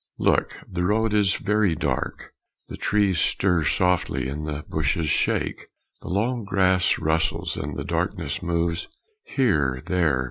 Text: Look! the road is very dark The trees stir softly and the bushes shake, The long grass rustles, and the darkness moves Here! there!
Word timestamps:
Look! 0.17 0.57
the 0.67 0.83
road 0.83 1.13
is 1.13 1.35
very 1.35 1.75
dark 1.75 2.33
The 2.69 2.75
trees 2.75 3.19
stir 3.19 3.63
softly 3.65 4.27
and 4.29 4.47
the 4.47 4.65
bushes 4.67 5.09
shake, 5.11 5.67
The 6.01 6.07
long 6.09 6.43
grass 6.43 6.97
rustles, 6.97 7.55
and 7.55 7.77
the 7.77 7.85
darkness 7.85 8.41
moves 8.41 8.87
Here! 9.21 9.83
there! 9.85 10.19